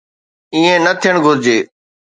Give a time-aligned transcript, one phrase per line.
[0.53, 1.57] ائين نه ٿيڻ گهرجي.